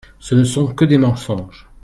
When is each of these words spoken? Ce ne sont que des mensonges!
Ce 0.17 0.33
ne 0.33 0.43
sont 0.43 0.65
que 0.73 0.83
des 0.83 0.97
mensonges! 0.97 1.69